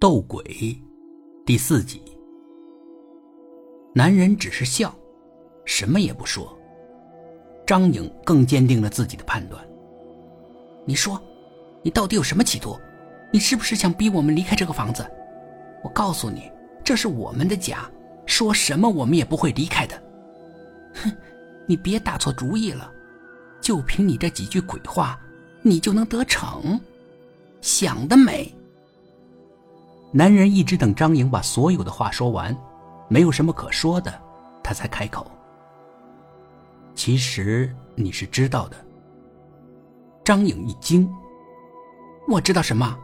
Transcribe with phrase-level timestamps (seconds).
[0.00, 0.42] 斗鬼
[1.44, 2.00] 第四集。
[3.94, 4.96] 男人只是笑，
[5.66, 6.58] 什么也不说。
[7.66, 9.62] 张颖更坚定了自己的判断。
[10.86, 11.20] 你说，
[11.82, 12.80] 你到底有什么企图？
[13.30, 15.06] 你是不是想逼我们离开这个房子？
[15.84, 16.50] 我告诉你，
[16.82, 17.86] 这是我们的家，
[18.24, 20.02] 说什么我们也不会离开的。
[20.94, 21.12] 哼，
[21.66, 22.90] 你别打错主意了，
[23.60, 25.20] 就凭你这几句鬼话，
[25.60, 26.80] 你就能得逞？
[27.60, 28.50] 想得美！
[30.12, 32.56] 男人一直等张颖把所有的话说完，
[33.08, 34.12] 没有什么可说的，
[34.62, 35.30] 他才开口。
[36.96, 38.76] 其实你是知道的。
[40.24, 41.08] 张颖一惊
[42.28, 42.98] ：“我知道什么？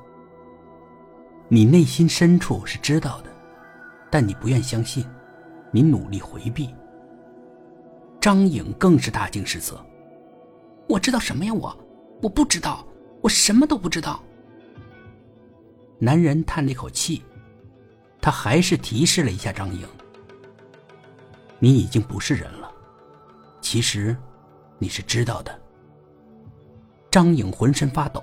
[1.48, 3.30] 你内心深处是知道的，
[4.10, 5.07] 但你不愿相信，
[5.70, 6.74] 你努力回避。”
[8.20, 9.80] 张颖更是大惊失色
[10.88, 11.54] ：“我知道什么呀？
[11.54, 11.77] 我，
[12.20, 12.84] 我不知道，
[13.23, 14.20] 我什么都不知道。”
[15.98, 17.24] 男人叹了一口气，
[18.20, 19.88] 他还是提示了一下张颖
[21.59, 22.70] ：“你已经不是人了，
[23.62, 24.15] 其实
[24.79, 25.59] 你是知道的。”
[27.10, 28.23] 张颖浑身发抖，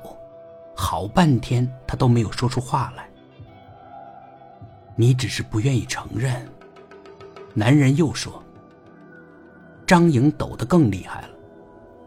[0.75, 3.09] 好半天他都没有说出话来。
[4.95, 6.47] 你只是不愿意承认。
[7.55, 8.43] 男人又说
[9.87, 11.29] ：“张颖抖得更厉害了，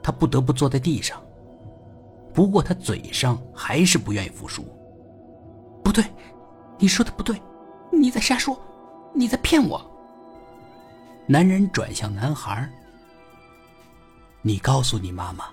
[0.01, 1.21] 他不得不坐在地上。
[2.33, 4.65] 不过他嘴上还是不愿意服输。”
[5.87, 6.05] 不对，
[6.79, 7.41] 你说的不对，
[7.93, 8.61] 你在瞎说，
[9.15, 9.81] 你在骗我。
[11.27, 12.69] 男人转向男孩
[14.43, 15.45] 你告诉你妈妈。”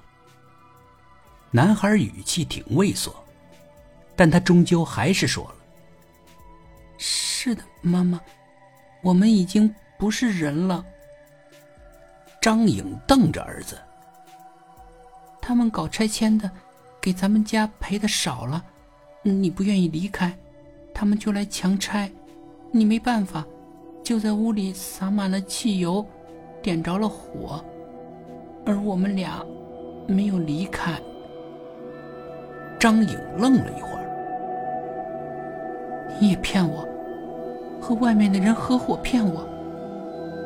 [1.54, 3.16] 男孩语气挺畏缩，
[4.16, 5.56] 但他终究还是说了
[6.98, 8.20] ：“是的，妈妈，
[9.04, 10.84] 我们已经不是人了。”
[12.42, 13.80] 张颖瞪着儿子
[15.40, 16.50] ：“他们搞拆迁的，
[17.00, 18.66] 给咱们家赔的少了。”
[19.26, 20.38] 你不愿意离开，
[20.94, 22.12] 他们就来强拆，
[22.72, 23.46] 你没办法，
[24.04, 26.06] 就在屋里撒满了汽油，
[26.62, 27.64] 点着了火，
[28.66, 29.42] 而我们俩
[30.06, 31.00] 没有离开。
[32.78, 34.04] 张颖愣了一会儿，
[36.20, 36.86] 你也骗我，
[37.80, 39.48] 和外面的人合伙骗我，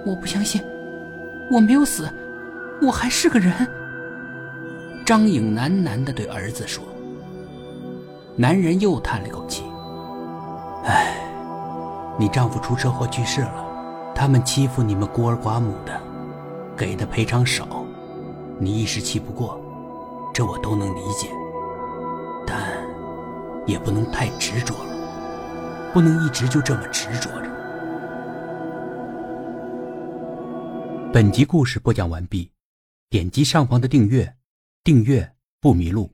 [0.05, 0.61] 我不相信，
[1.51, 2.07] 我没有死，
[2.79, 3.51] 我还是个人。
[5.03, 6.83] 张颖喃喃的对儿子说。
[8.39, 9.63] 男人又叹了口气
[10.85, 11.17] ：“唉，
[12.19, 13.65] 你丈夫出车祸去世了，
[14.13, 15.99] 他们欺负你们孤儿寡母的，
[16.77, 17.83] 给的赔偿少，
[18.59, 19.59] 你一时气不过，
[20.31, 21.27] 这我都能理解。
[22.45, 22.61] 但
[23.65, 27.49] 也不能太执着了，不能一直就这么执着着。”
[31.11, 32.51] 本集故事播讲完毕，
[33.09, 34.35] 点击上方的订阅，
[34.83, 36.11] 订阅不迷路。